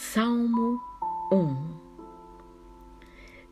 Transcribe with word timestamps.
Salmo 0.00 0.80
1 1.32 1.56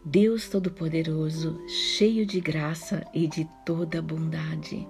Deus 0.04 0.48
Todo-Poderoso, 0.48 1.60
cheio 1.66 2.24
de 2.24 2.40
graça 2.40 3.04
e 3.12 3.26
de 3.26 3.50
toda 3.66 4.00
bondade, 4.00 4.86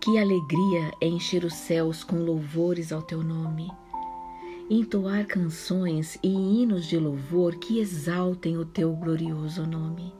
que 0.00 0.16
alegria 0.16 0.90
é 0.98 1.06
encher 1.06 1.44
os 1.44 1.52
céus 1.52 2.02
com 2.02 2.24
louvores 2.24 2.92
ao 2.92 3.02
teu 3.02 3.22
nome, 3.22 3.70
entoar 4.70 5.26
canções 5.26 6.18
e 6.22 6.28
hinos 6.28 6.86
de 6.86 6.98
louvor 6.98 7.56
que 7.56 7.78
exaltem 7.78 8.56
o 8.56 8.64
teu 8.64 8.90
glorioso 8.94 9.66
nome. 9.66 10.14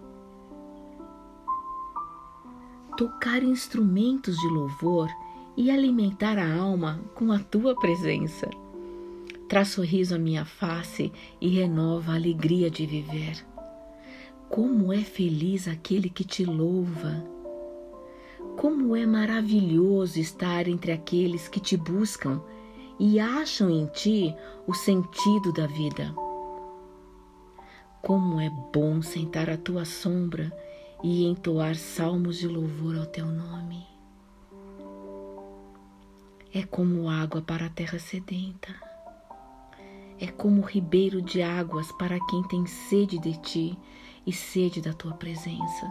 Tocar 2.98 3.42
instrumentos 3.42 4.36
de 4.36 4.46
louvor 4.46 5.08
e 5.56 5.70
alimentar 5.70 6.36
a 6.36 6.54
alma 6.54 7.00
com 7.14 7.32
a 7.32 7.38
tua 7.38 7.74
presença 7.74 8.46
traz 9.50 9.70
sorriso 9.70 10.14
à 10.14 10.18
minha 10.18 10.44
face 10.44 11.12
e 11.40 11.48
renova 11.48 12.12
a 12.12 12.14
alegria 12.14 12.70
de 12.70 12.86
viver. 12.86 13.44
Como 14.48 14.92
é 14.92 15.00
feliz 15.00 15.66
aquele 15.66 16.08
que 16.08 16.22
te 16.22 16.44
louva! 16.44 17.26
Como 18.56 18.94
é 18.94 19.04
maravilhoso 19.04 20.20
estar 20.20 20.68
entre 20.68 20.92
aqueles 20.92 21.48
que 21.48 21.58
te 21.58 21.76
buscam 21.76 22.40
e 22.96 23.18
acham 23.18 23.68
em 23.68 23.86
ti 23.86 24.32
o 24.68 24.72
sentido 24.72 25.52
da 25.52 25.66
vida. 25.66 26.14
Como 28.00 28.40
é 28.40 28.48
bom 28.72 29.02
sentar 29.02 29.50
à 29.50 29.56
tua 29.56 29.84
sombra 29.84 30.56
e 31.02 31.26
entoar 31.26 31.74
salmos 31.74 32.38
de 32.38 32.46
louvor 32.46 32.96
ao 32.96 33.06
teu 33.06 33.26
nome. 33.26 33.84
É 36.54 36.62
como 36.62 37.10
água 37.10 37.42
para 37.42 37.66
a 37.66 37.70
terra 37.70 37.98
sedenta 37.98 38.89
é 40.20 40.26
como 40.26 40.60
ribeiro 40.60 41.22
de 41.22 41.40
águas 41.40 41.90
para 41.92 42.18
quem 42.26 42.42
tem 42.42 42.66
sede 42.66 43.18
de 43.18 43.40
ti 43.40 43.78
e 44.26 44.32
sede 44.32 44.82
da 44.82 44.92
tua 44.92 45.14
presença. 45.14 45.90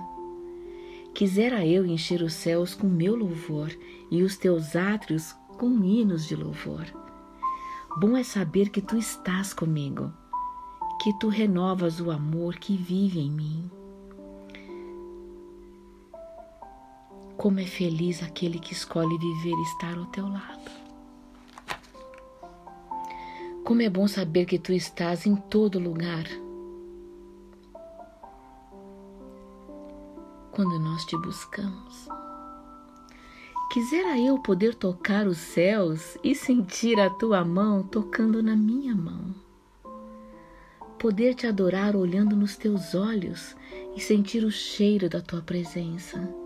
Quisera 1.16 1.66
eu 1.66 1.83
encher 1.83 2.21
os 2.21 2.33
céus 2.33 2.75
com 2.75 2.88
meu 2.88 3.16
louvor 3.16 3.75
e 4.11 4.21
os 4.21 4.38
teus 4.38 4.75
átrios 4.75 5.33
com 5.58 5.83
hinos 5.83 6.27
de 6.27 6.36
louvor. 6.36 6.86
Bom 7.97 8.16
é 8.16 8.23
saber 8.23 8.69
que 8.69 8.81
tu 8.81 8.95
estás 8.95 9.52
comigo, 9.52 10.13
que 11.02 11.11
tu 11.19 11.27
renovas 11.27 11.99
o 11.99 12.11
amor 12.11 12.55
que 12.55 12.77
vive 12.77 13.19
em 13.19 13.31
mim. 13.31 13.71
Como 17.36 17.59
é 17.59 17.66
feliz 17.66 18.21
aquele 18.21 18.59
que 18.59 18.73
escolhe 18.73 19.17
viver 19.17 19.58
e 19.58 19.64
estar 19.64 19.97
ao 19.97 20.05
teu 20.08 20.27
lado. 20.27 20.78
Como 23.69 23.83
é 23.83 23.87
bom 23.87 24.07
saber 24.07 24.45
que 24.45 24.57
tu 24.57 24.73
estás 24.73 25.27
em 25.27 25.35
todo 25.35 25.77
lugar. 25.77 26.25
Quando 30.49 30.79
nós 30.79 31.05
te 31.05 31.15
buscamos. 31.15 32.07
Quisera 33.71 34.17
eu 34.17 34.39
poder 34.39 34.73
tocar 34.73 35.27
os 35.27 35.37
céus 35.37 36.17
e 36.23 36.33
sentir 36.33 36.99
a 36.99 37.11
tua 37.11 37.45
mão 37.45 37.83
tocando 37.83 38.41
na 38.41 38.55
minha 38.55 38.95
mão. 38.95 39.35
Poder 40.97 41.35
te 41.35 41.45
adorar 41.45 41.95
olhando 41.95 42.35
nos 42.35 42.57
teus 42.57 42.95
olhos 42.95 43.55
e 43.95 44.01
sentir 44.01 44.43
o 44.43 44.49
cheiro 44.49 45.07
da 45.07 45.21
tua 45.21 45.43
presença 45.43 46.38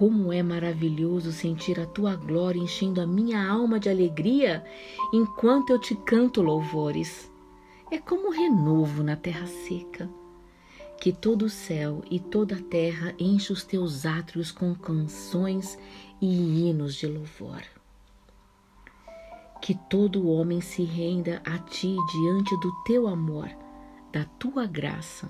como 0.00 0.32
é 0.32 0.42
maravilhoso 0.42 1.30
sentir 1.30 1.78
a 1.78 1.84
tua 1.84 2.16
glória 2.16 2.58
enchendo 2.58 3.02
a 3.02 3.06
minha 3.06 3.46
alma 3.46 3.78
de 3.78 3.90
alegria 3.90 4.64
enquanto 5.12 5.68
eu 5.68 5.78
te 5.78 5.94
canto 5.94 6.40
louvores. 6.40 7.30
É 7.90 7.98
como 7.98 8.30
renovo 8.30 9.02
na 9.02 9.14
terra 9.14 9.46
seca. 9.46 10.08
Que 10.98 11.12
todo 11.12 11.42
o 11.42 11.50
céu 11.50 12.02
e 12.10 12.18
toda 12.18 12.54
a 12.56 12.62
terra 12.62 13.14
enche 13.18 13.52
os 13.52 13.62
teus 13.62 14.06
átrios 14.06 14.50
com 14.50 14.74
canções 14.74 15.78
e 16.18 16.26
hinos 16.26 16.94
de 16.94 17.06
louvor. 17.06 17.62
Que 19.60 19.74
todo 19.90 20.30
homem 20.30 20.62
se 20.62 20.82
renda 20.82 21.42
a 21.44 21.58
ti 21.58 21.94
diante 22.10 22.58
do 22.60 22.72
teu 22.84 23.06
amor, 23.06 23.50
da 24.10 24.24
tua 24.24 24.64
graça 24.64 25.28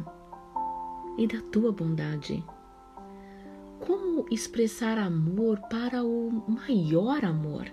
e 1.19 1.27
da 1.27 1.43
tua 1.51 1.73
bondade 1.73 2.45
como 3.81 4.27
expressar 4.31 4.99
amor 4.99 5.59
para 5.71 6.05
o 6.05 6.45
maior 6.47 7.25
amor? 7.25 7.67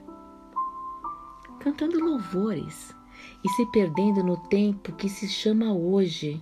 Cantando 1.59 1.99
louvores 1.99 2.95
e 3.43 3.49
se 3.49 3.65
perdendo 3.67 4.23
no 4.23 4.37
tempo 4.47 4.93
que 4.93 5.09
se 5.09 5.27
chama 5.27 5.73
hoje, 5.73 6.41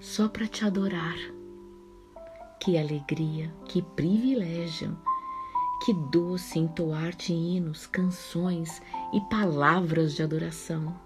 só 0.00 0.28
para 0.28 0.46
te 0.46 0.64
adorar. 0.64 1.16
Que 2.60 2.78
alegria, 2.78 3.52
que 3.66 3.82
privilégio, 3.82 4.96
que 5.84 5.92
doce 6.10 6.58
entoar-te 6.58 7.32
hinos, 7.32 7.86
canções 7.86 8.80
e 9.12 9.20
palavras 9.28 10.14
de 10.14 10.22
adoração. 10.22 10.98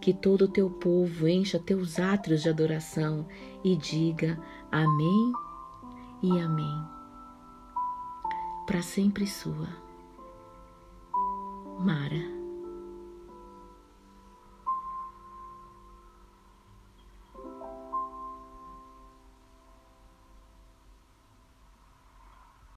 Que 0.00 0.12
todo 0.12 0.42
o 0.42 0.48
teu 0.48 0.68
povo 0.68 1.28
encha 1.28 1.58
teus 1.58 1.98
átrios 1.98 2.42
de 2.42 2.48
adoração 2.48 3.26
e 3.62 3.76
diga 3.76 4.38
Amém 4.70 5.32
e 6.22 6.38
Amém 6.40 7.03
para 8.66 8.82
sempre 8.82 9.26
sua. 9.26 9.68
Mara 11.78 12.33